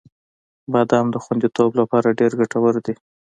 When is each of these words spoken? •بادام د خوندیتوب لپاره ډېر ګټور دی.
•بادام 0.71 1.05
د 1.11 1.15
خوندیتوب 1.23 1.71
لپاره 1.79 2.15
ډېر 2.19 2.31
ګټور 2.39 2.75
دی. 2.85 2.95